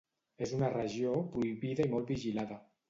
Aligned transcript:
És 0.45 0.53
una 0.59 0.71
regió 0.75 1.13
prohibida 1.37 1.89
i 1.91 1.95
molt 1.95 2.13
vigilada. 2.17 2.63